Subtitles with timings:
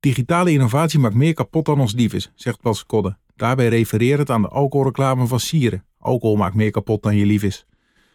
[0.00, 3.16] Digitale innovatie maakt meer kapot dan ons lief is, zegt Bas Kodde.
[3.36, 5.84] Daarbij refereert aan de alcoholreclame van Sieren.
[5.98, 7.66] Alcohol maakt meer kapot dan je lief is.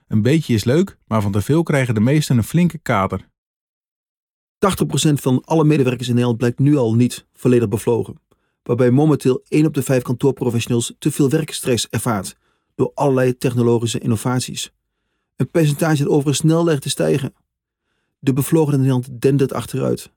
[0.07, 3.19] Een beetje is leuk, maar van te veel krijgen de meesten een flinke kater.
[3.21, 3.27] 80%
[5.13, 8.19] van alle medewerkers in Nederland blijkt nu al niet volledig bevlogen.
[8.63, 12.37] Waarbij momenteel 1 op de 5 kantoorprofessionals te veel werkstress ervaart
[12.75, 14.73] door allerlei technologische innovaties.
[15.35, 17.33] Een percentage dat overigens snel lijkt te stijgen.
[18.19, 20.13] De bevlogenheid in Nederland dendert achteruit.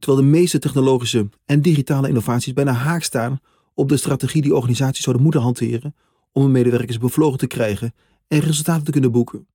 [0.00, 3.40] Terwijl de meeste technologische en digitale innovaties bijna haak staan
[3.74, 5.94] op de strategie die organisaties zouden moeten hanteren
[6.32, 7.94] om hun medewerkers bevlogen te krijgen
[8.28, 9.46] en resultaten te kunnen boeken.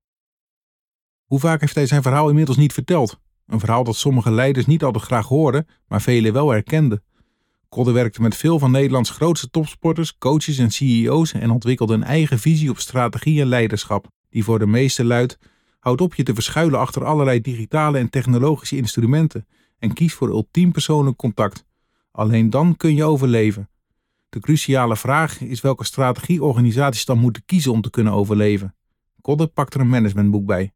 [1.25, 3.19] Hoe vaak heeft hij zijn verhaal inmiddels niet verteld?
[3.47, 7.03] Een verhaal dat sommige leiders niet altijd graag hoorden, maar velen wel herkenden.
[7.69, 12.39] Kodde werkte met veel van Nederlands grootste topsporters, coaches en CEO's en ontwikkelde een eigen
[12.39, 15.37] visie op strategie en leiderschap, die voor de meeste luidt:
[15.79, 19.45] houd op je te verschuilen achter allerlei digitale en technologische instrumenten
[19.85, 21.65] en kies voor ultiem persoonlijk contact.
[22.11, 23.69] Alleen dan kun je overleven.
[24.29, 28.75] De cruciale vraag is welke strategie organisaties dan moeten kiezen om te kunnen overleven.
[29.21, 30.73] Kodde pakt er een managementboek bij.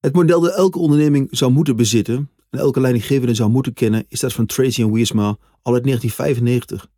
[0.00, 4.20] Het model dat elke onderneming zou moeten bezitten en elke leidinggevende zou moeten kennen, is
[4.20, 6.90] dat van Tracy en Wiersma al uit 1995.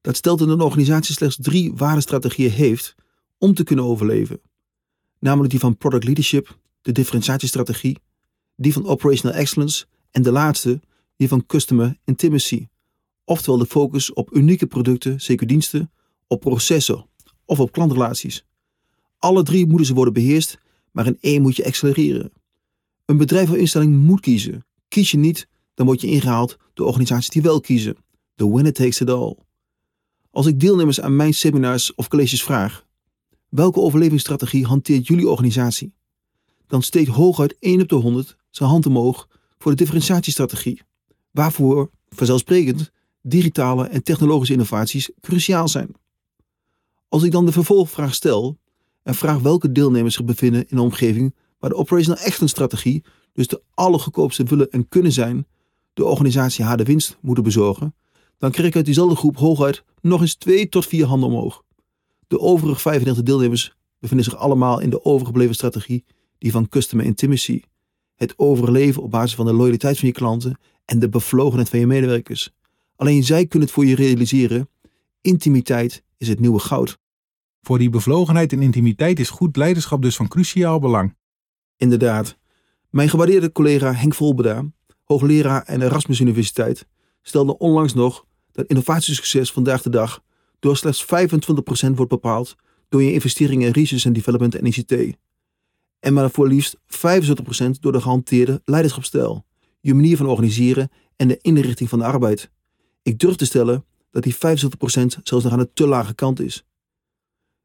[0.00, 2.94] Dat stelt dat een organisatie slechts drie waardestrategieën heeft
[3.38, 4.40] om te kunnen overleven.
[5.18, 7.98] Namelijk die van product leadership, de differentiatiestrategie,
[8.56, 10.80] die van operational excellence en de laatste,
[11.16, 12.68] die van customer intimacy.
[13.24, 15.90] Oftewel de focus op unieke producten, zeker diensten,
[16.26, 17.06] op processen
[17.44, 18.44] of op klantrelaties.
[19.18, 20.58] Alle drie moeten ze worden beheerst,
[20.90, 22.32] maar in één moet je accelereren.
[23.04, 24.64] Een bedrijf of instelling moet kiezen.
[24.88, 27.96] Kies je niet, dan word je ingehaald door organisaties die wel kiezen.
[28.34, 29.36] The winner takes it all.
[30.30, 32.86] Als ik deelnemers aan mijn seminars of colleges vraag:
[33.48, 35.92] welke overlevingsstrategie hanteert jullie organisatie?
[36.66, 39.28] Dan steekt hooguit 1 op de 100 zijn hand omhoog
[39.60, 40.82] voor de differentiatiestrategie,
[41.30, 42.90] waarvoor, vanzelfsprekend,
[43.22, 45.94] digitale en technologische innovaties cruciaal zijn.
[47.08, 48.58] Als ik dan de vervolgvraag stel
[49.02, 53.46] en vraag welke deelnemers zich bevinden in een omgeving waar de operational excellence strategie dus
[53.46, 55.46] de allergoedkoopste willen en kunnen zijn,
[55.92, 57.94] de organisatie haar de winst moeten bezorgen,
[58.38, 61.62] dan krijg ik uit diezelfde groep hooguit nog eens twee tot vier handen omhoog.
[62.26, 66.04] De overige 95 deelnemers bevinden zich allemaal in de overgebleven strategie,
[66.38, 67.62] die van customer intimacy.
[68.20, 71.86] Het overleven op basis van de loyaliteit van je klanten en de bevlogenheid van je
[71.86, 72.50] medewerkers.
[72.96, 74.68] Alleen zij kunnen het voor je realiseren.
[75.20, 76.98] Intimiteit is het nieuwe goud.
[77.62, 81.16] Voor die bevlogenheid en intimiteit is goed leiderschap dus van cruciaal belang.
[81.76, 82.36] Inderdaad.
[82.90, 84.64] Mijn gewaardeerde collega Henk Volbeda,
[85.04, 86.86] hoogleraar aan de Erasmus Universiteit,
[87.22, 90.22] stelde onlangs nog dat innovatiesucces vandaag de dag
[90.58, 91.06] door slechts 25%
[91.94, 92.56] wordt bepaald
[92.88, 95.18] door je investeringen in research en development en ICT.
[96.00, 96.80] En maar voor liefst 75%
[97.80, 99.44] door de gehanteerde leiderschapsstijl,
[99.80, 102.50] je manier van organiseren en de inrichting van de arbeid.
[103.02, 104.38] Ik durf te stellen dat die 75%
[105.22, 106.64] zelfs nog aan de te lage kant is.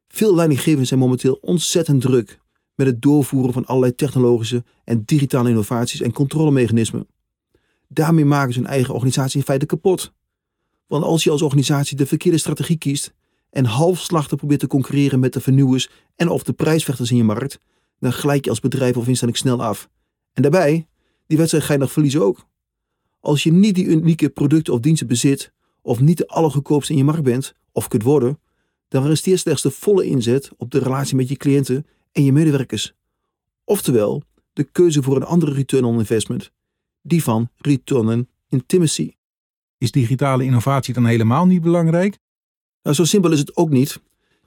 [0.07, 2.40] Veel leidinggevenden zijn momenteel ontzettend druk
[2.75, 7.07] met het doorvoeren van allerlei technologische en digitale innovaties en controlemechanismen.
[7.88, 10.13] Daarmee maken ze hun eigen organisatie in feite kapot.
[10.88, 13.13] Want als je als organisatie de verkeerde strategie kiest
[13.50, 17.59] en halfslachtig probeert te concurreren met de vernieuwers en of de prijsvechters in je markt,
[18.00, 19.90] dan gelijk je als bedrijf of instelling snel af.
[20.34, 20.88] En daarbij,
[21.28, 22.48] die wedstrijd ga je nog verliezen ook.
[23.20, 25.52] Als je niet die unieke producten of diensten bezit,
[25.82, 28.40] of niet de allergoedkoopste in je markt bent, of kunt worden,
[28.88, 32.94] dan resteert slechts de volle inzet op de relatie met je cliënten en je medewerkers.
[33.64, 34.24] Oftewel,
[34.54, 36.52] de keuze voor een andere return on investment,
[37.02, 39.16] die van return on intimacy.
[39.78, 42.18] Is digitale innovatie dan helemaal niet belangrijk?
[42.84, 44.02] Nou, zo simpel is het ook niet.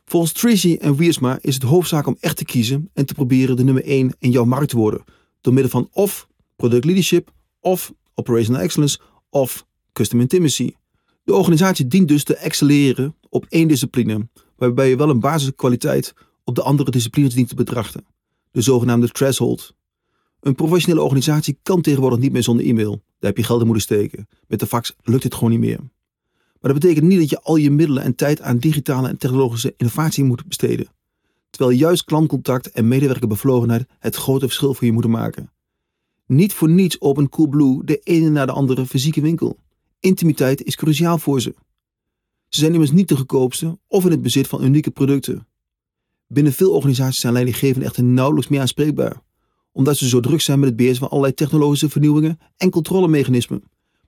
[0.09, 3.65] Volgens Tracy en Wiersma is het hoofdzaak om echt te kiezen en te proberen de
[3.65, 5.05] nummer 1 in jouw markt te worden.
[5.41, 7.31] Door middel van of product leadership,
[7.61, 8.99] of operational excellence,
[9.31, 10.73] of custom intimacy.
[11.25, 16.15] De organisatie dient dus te excelleren op één discipline, waarbij je wel een basiskwaliteit
[16.45, 18.07] op de andere disciplines dient te betrachten.
[18.51, 19.75] De zogenaamde threshold.
[20.41, 22.91] Een professionele organisatie kan tegenwoordig niet meer zonder e-mail.
[22.91, 24.29] Daar heb je geld in moeten steken.
[24.47, 25.81] Met de fax lukt het gewoon niet meer.
[26.61, 29.75] Maar dat betekent niet dat je al je middelen en tijd aan digitale en technologische
[29.77, 30.89] innovatie moet besteden.
[31.51, 35.51] Terwijl juist klantcontact en medewerkerbevlogenheid het grote verschil voor je moeten maken.
[36.27, 39.59] Niet voor niets opent Coolblue de ene na de andere fysieke winkel.
[40.01, 41.55] Intimiteit is cruciaal voor ze.
[42.49, 45.47] Ze zijn immers niet de goedkoopste of in het bezit van unieke producten.
[46.27, 49.23] Binnen veel organisaties zijn leidinggevenden echter nauwelijks meer aanspreekbaar,
[49.73, 53.63] omdat ze zo druk zijn met het beheersen van allerlei technologische vernieuwingen en controlemechanismen.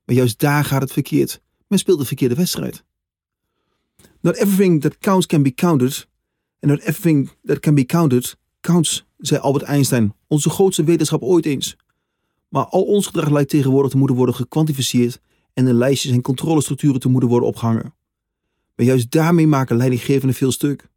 [0.05, 1.43] Maar juist daar gaat het verkeerd.
[1.71, 2.85] Men speelt de verkeerde wedstrijd.
[4.21, 6.09] Not everything that counts can be counted.
[6.61, 11.47] And not everything that can be counted counts, zei Albert Einstein, onze grootste wetenschap ooit
[11.47, 11.77] eens.
[12.49, 15.21] Maar al ons gedrag lijkt tegenwoordig te moeten worden gekwantificeerd
[15.53, 17.95] en in lijstjes en controlestructuren te moeten worden opgehangen.
[18.77, 20.89] Maar juist daarmee maken leidinggevenden veel stuk.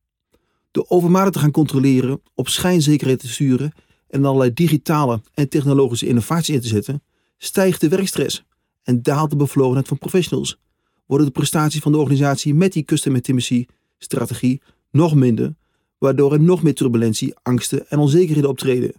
[0.71, 3.71] Door overmatig te gaan controleren, op schijnzekerheid te sturen
[4.07, 7.03] en allerlei digitale en technologische innovaties in te zetten,
[7.37, 8.43] stijgt de werkstress
[8.83, 10.59] en daalt de bevlogenheid van professionals.
[11.05, 13.65] Worden de prestaties van de organisatie met die custom intimacy
[13.97, 15.55] strategie nog minder,
[15.97, 18.93] waardoor er nog meer turbulentie, angsten en onzekerheden optreden.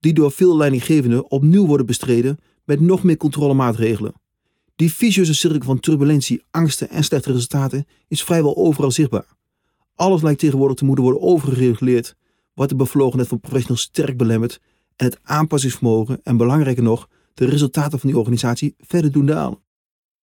[0.00, 4.12] Die door veel leidinggevenden opnieuw worden bestreden met nog meer controlemaatregelen.
[4.76, 9.26] Die vicieuze cirkel van turbulentie, angsten en slechte resultaten is vrijwel overal zichtbaar.
[9.94, 12.16] Alles lijkt tegenwoordig te moeten worden overgereguleerd,
[12.54, 14.60] wat de bevlogenheid van professionals sterk belemmert
[14.96, 19.58] en het aanpassingsvermogen en belangrijker nog, de resultaten van die organisatie verder doen dalen.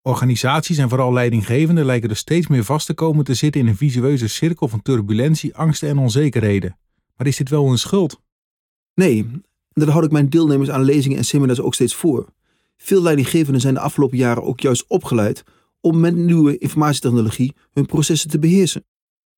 [0.01, 3.77] Organisaties en vooral leidinggevenden lijken er steeds meer vast te komen te zitten in een
[3.77, 6.77] visueuze cirkel van turbulentie, angsten en onzekerheden.
[7.15, 8.21] Maar is dit wel een schuld?
[8.93, 9.43] Nee, en
[9.73, 12.33] dat houd ik mijn deelnemers aan lezingen en seminars ook steeds voor.
[12.77, 15.43] Veel leidinggevenden zijn de afgelopen jaren ook juist opgeleid
[15.79, 18.85] om met nieuwe informatietechnologie hun processen te beheersen.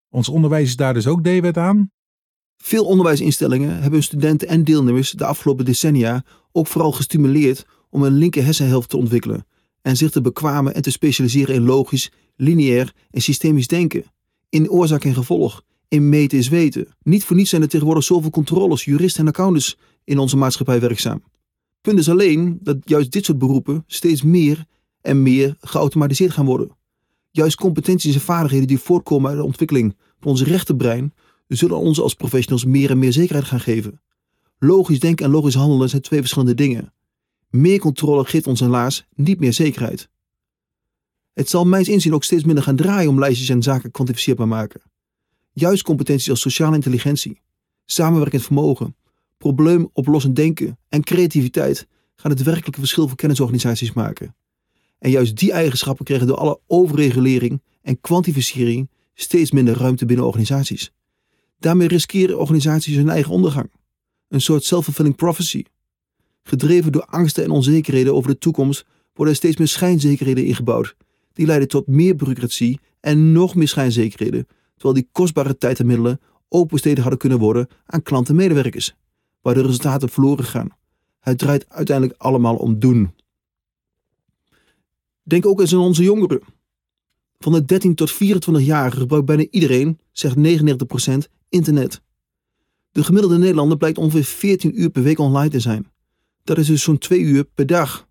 [0.10, 1.92] Ons onderwijs is daar dus ook D-wet aan?
[2.64, 8.14] Veel onderwijsinstellingen hebben hun studenten en deelnemers de afgelopen decennia ook vooral gestimuleerd om een
[8.14, 9.46] linker hersenhelft te ontwikkelen
[9.82, 14.04] en zich te bekwamen en te specialiseren in logisch, lineair en systemisch denken,
[14.50, 16.88] in oorzaak en gevolg, in meten is weten.
[17.04, 21.24] Niet voor niets zijn er tegenwoordig zoveel controles, juristen en accountants in onze maatschappij werkzaam.
[21.82, 24.66] Punt is alleen dat juist dit soort beroepen steeds meer
[25.02, 26.78] en meer geautomatiseerd gaan worden.
[27.32, 31.14] Juist competenties en vaardigheden die voortkomen uit de ontwikkeling van ons rechterbrein
[31.58, 34.02] zullen ons als professionals meer en meer zekerheid gaan geven.
[34.60, 36.94] Logisch denken en logisch handelen zijn twee verschillende dingen.
[37.50, 40.10] Meer controle geeft ons helaas niet meer zekerheid.
[41.34, 44.82] Het zal mijns inzien ook steeds minder gaan draaien om lijstjes en zaken kwantificeerbaar maken.
[45.52, 47.42] Juist competenties als sociale intelligentie,
[47.86, 48.96] samenwerkend vermogen,
[49.38, 54.36] probleemoplossend denken en creativiteit gaan het werkelijke verschil voor kennisorganisaties maken.
[55.00, 60.92] En juist die eigenschappen krijgen door alle overregulering en kwantificering steeds minder ruimte binnen organisaties.
[61.60, 63.72] Daarmee riskeren organisaties hun eigen ondergang.
[64.28, 65.64] Een soort self-fulfilling prophecy.
[66.44, 70.96] Gedreven door angsten en onzekerheden over de toekomst worden er steeds meer schijnzekerheden ingebouwd.
[71.34, 76.20] Die leiden tot meer bureaucratie en nog meer schijnzekerheden, terwijl die kostbare tijd en middelen
[76.48, 78.96] opensteden hadden kunnen worden aan klanten en medewerkers,
[79.42, 80.70] waar de resultaten verloren gaan.
[81.20, 83.12] Het draait uiteindelijk allemaal om doen.
[85.24, 86.42] Denk ook eens aan onze jongeren.
[87.40, 92.02] Van de 13 tot 24-jarigen gebruikt bijna iedereen, zegt 99%, internet.
[92.92, 95.92] De gemiddelde Nederlander blijkt ongeveer 14 uur per week online te zijn.
[96.44, 98.08] Dat is dus zo'n 2 uur per dag.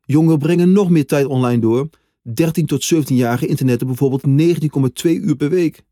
[0.00, 1.88] Jongeren brengen nog meer tijd online door.
[2.22, 4.52] 13 tot 17-jarige internetten bijvoorbeeld
[5.04, 5.82] 19,2 uur per week.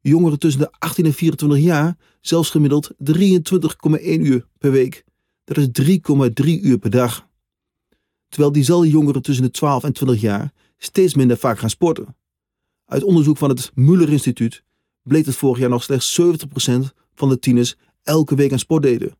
[0.00, 5.04] Jongeren tussen de 18 en 24 jaar zelfs gemiddeld 23,1 uur per week.
[5.44, 5.68] Dat is
[6.44, 7.28] 3,3 uur per dag.
[8.28, 12.16] Terwijl diezelfde jongeren tussen de 12 en 20 jaar steeds minder vaak gaan sporten.
[12.84, 14.64] Uit onderzoek van het Muller Instituut
[15.06, 16.24] bleek dat vorig jaar nog slechts 70%
[17.14, 19.16] van de tieners elke week aan sport deden.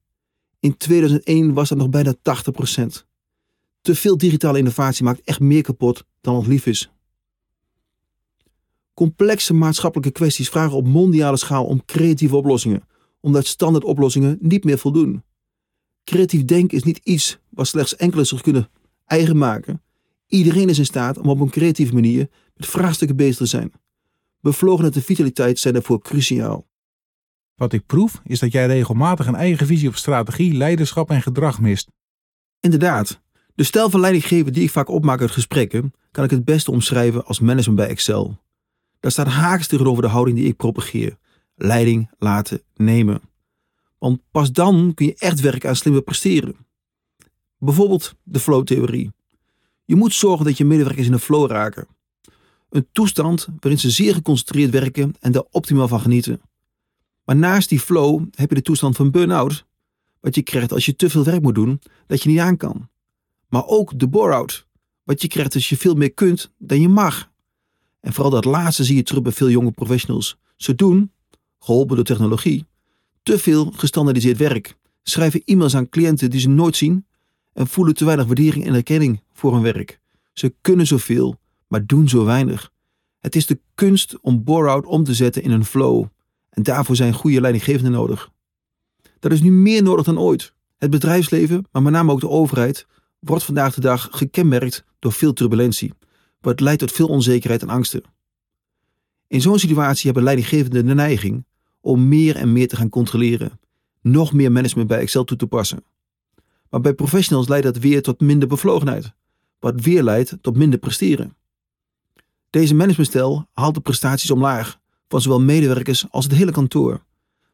[0.61, 2.21] In 2001 was dat nog bijna 80%.
[3.81, 6.91] Te veel digitale innovatie maakt echt meer kapot dan ons lief is.
[8.95, 12.83] Complexe maatschappelijke kwesties vragen op mondiale schaal om creatieve oplossingen,
[13.21, 15.23] omdat standaard oplossingen niet meer voldoen.
[16.05, 18.69] Creatief denken is niet iets wat slechts enkele zich kunnen
[19.05, 19.83] eigen maken.
[20.27, 23.73] Iedereen is in staat om op een creatieve manier met vraagstukken bezig te zijn.
[24.41, 26.69] Bevlogenheid en vitaliteit zijn daarvoor cruciaal.
[27.55, 31.61] Wat ik proef is dat jij regelmatig een eigen visie op strategie, leiderschap en gedrag
[31.61, 31.91] mist.
[32.61, 33.21] Inderdaad,
[33.55, 37.25] de stijl van leidinggeven die ik vaak opmaak uit gesprekken, kan ik het beste omschrijven
[37.25, 38.39] als management bij Excel.
[39.01, 41.17] Daar staat haaks tegenover de houding die ik propageer:
[41.55, 43.21] leiding laten nemen.
[43.99, 46.57] Want pas dan kun je echt werken aan slimmer presteren.
[47.59, 49.13] Bijvoorbeeld de flow-theorie.
[49.85, 51.87] Je moet zorgen dat je medewerkers in een flow raken.
[52.69, 56.41] Een toestand waarin ze zeer geconcentreerd werken en daar optimaal van genieten.
[57.25, 59.65] Maar naast die flow heb je de toestand van burn-out,
[60.21, 62.89] wat je krijgt als je te veel werk moet doen dat je niet aan kan.
[63.49, 64.67] Maar ook de bore-out,
[65.03, 67.31] wat je krijgt als je veel meer kunt dan je mag.
[68.01, 70.37] En vooral dat laatste zie je terug bij veel jonge professionals.
[70.57, 71.13] Ze doen,
[71.59, 72.65] geholpen door technologie,
[73.23, 74.77] te veel gestandaardiseerd werk.
[75.03, 77.07] Schrijven e-mails aan cliënten die ze nooit zien
[77.53, 80.01] en voelen te weinig waardering en erkenning voor hun werk.
[80.33, 82.73] Ze kunnen zoveel, maar doen zo weinig.
[83.21, 86.05] Het is de kunst om bore-out om te zetten in een flow.
[86.51, 88.31] En daarvoor zijn goede leidinggevenden nodig.
[89.19, 90.53] Dat is nu meer nodig dan ooit.
[90.77, 92.87] Het bedrijfsleven, maar met name ook de overheid,
[93.19, 95.93] wordt vandaag de dag gekenmerkt door veel turbulentie,
[96.41, 98.03] wat leidt tot veel onzekerheid en angsten.
[99.29, 101.45] In zo'n situatie hebben leidinggevenden de neiging
[101.81, 103.61] om meer en meer te gaan controleren,
[104.01, 105.85] nog meer management bij Excel toe te passen.
[106.71, 109.13] Maar bij professionals leidt dat weer tot minder bevlogenheid,
[109.59, 111.37] wat weer leidt tot minder presteren.
[112.51, 117.05] Deze managementstijl haalt de prestaties omlaag van zowel medewerkers als het hele kantoor,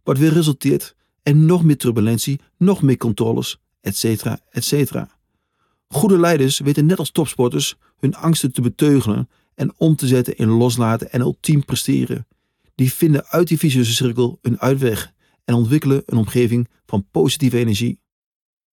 [0.03, 4.25] wat weer resulteert in nog meer turbulentie, nog meer controles, etc.
[4.51, 4.93] etc.
[5.89, 10.49] Goede leiders weten net als topsporters hun angsten te beteugelen en om te zetten in
[10.49, 12.27] loslaten en ultiem presteren.
[12.75, 15.13] Die vinden uit die vicieuze cirkel een uitweg
[15.45, 18.01] en ontwikkelen een omgeving van positieve energie.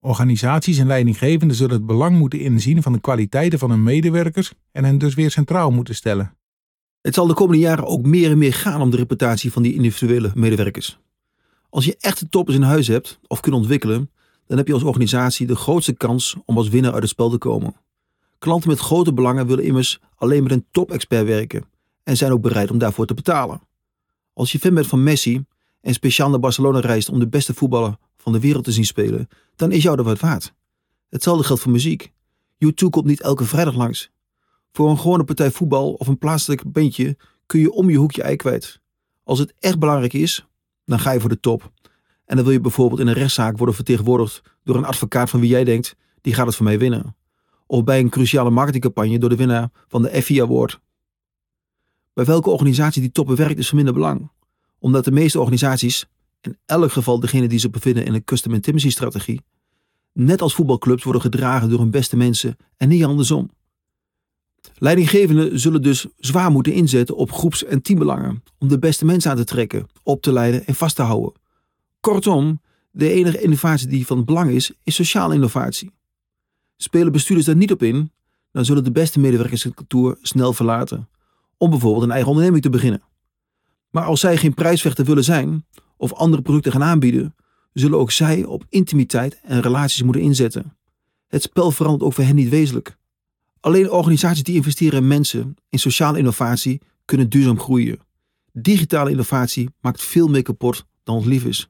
[0.02, 4.84] Organisaties en leidinggevenden zullen het belang moeten inzien van de kwaliteiten van hun medewerkers en
[4.84, 6.38] hen dus weer centraal moeten stellen.
[7.02, 9.74] Het zal de komende jaren ook meer en meer gaan om de reputatie van die
[9.74, 11.00] individuele medewerkers.
[11.70, 14.12] Als je echte toppers in huis hebt of kunt ontwikkelen,
[14.48, 17.38] dan heb je als organisatie de grootste kans om als winnaar uit het spel te
[17.38, 17.76] komen.
[18.38, 21.66] Klanten met grote belangen willen immers alleen met een top-expert werken
[22.04, 23.62] en zijn ook bereid om daarvoor te betalen.
[24.34, 25.44] Als je fan bent van Messi
[25.82, 29.28] en speciaal naar Barcelona reist om de beste voetballer van de wereld te zien spelen,
[29.60, 30.54] dan is jou dat wat waard.
[31.10, 32.12] Hetzelfde geldt voor muziek.
[32.66, 34.12] U2 komt niet elke vrijdag langs.
[34.72, 38.36] Voor een gewone partij voetbal of een plaatselijk bandje kun je om je hoekje ei
[38.36, 38.80] kwijt.
[39.24, 40.48] Als het echt belangrijk is,
[40.86, 41.72] dan ga je voor de top.
[42.26, 45.50] En dan wil je bijvoorbeeld in een rechtszaak worden vertegenwoordigd door een advocaat van wie
[45.50, 47.16] jij denkt, die gaat het voor mij winnen.
[47.66, 50.80] Of bij een cruciale marketingcampagne door de winnaar van de Effie Award.
[52.14, 54.32] Bij welke organisatie die toppen werkt is van minder belang.
[54.80, 56.06] Omdat de meeste organisaties,
[56.42, 59.42] in elk geval degene die zich bevinden in een custom intimacy strategie,
[60.14, 63.50] net als voetbalclubs worden gedragen door hun beste mensen en niet andersom.
[64.78, 69.38] Leidinggevenden zullen dus zwaar moeten inzetten op groeps- en teambelangen om de beste mensen aan
[69.38, 71.34] te trekken, op te leiden en vast te houden.
[72.00, 72.62] Kortom,
[72.92, 75.92] de enige innovatie die van belang is, is sociale innovatie.
[76.78, 78.12] Spelen bestuurders daar niet op in,
[78.52, 81.10] dan zullen de beste medewerkers het kantoor snel verlaten,
[81.58, 83.02] om bijvoorbeeld een eigen onderneming te beginnen.
[83.90, 85.66] Maar als zij geen prijsvechter willen zijn
[85.98, 87.36] of andere producten gaan aanbieden,
[87.80, 90.78] zullen ook zij op intimiteit en relaties moeten inzetten.
[91.28, 92.98] Het spel verandert ook voor hen niet wezenlijk.
[93.60, 98.00] Alleen organisaties die investeren in mensen, in sociale innovatie, kunnen duurzaam groeien.
[98.52, 101.70] Digitale innovatie maakt veel meer kapot dan ons lief is.